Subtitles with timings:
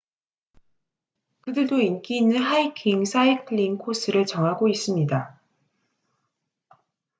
[1.41, 5.39] 그들도 인기 있는 하이킹 사이클링 코스를 정하고 있습니다